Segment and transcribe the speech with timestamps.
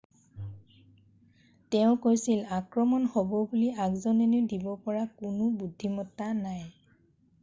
[1.73, 6.65] "তেওঁ কৈছিল "আক্ৰমণ হ'ব বুলি আগজাননী দিব পৰা কোনো বুদ্ধিমত্তা নাই।""